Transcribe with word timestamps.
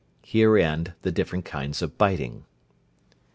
Here 0.23 0.57
end 0.57 0.93
the 1.03 1.11
different 1.11 1.45
kinds 1.45 1.83
of 1.83 1.95
biting. 1.99 2.45